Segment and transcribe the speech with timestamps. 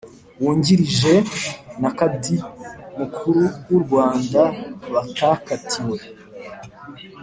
[0.39, 1.13] wungirije
[1.81, 2.35] na Qadhi
[2.99, 4.41] Mukuru w u Rwanda
[4.93, 5.97] batakatiwe